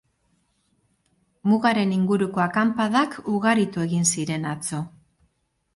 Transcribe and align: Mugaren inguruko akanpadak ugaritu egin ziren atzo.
Mugaren 1.51 1.93
inguruko 1.97 2.43
akanpadak 2.47 3.19
ugaritu 3.35 3.87
egin 3.91 4.13
ziren 4.15 4.51
atzo. 4.57 4.83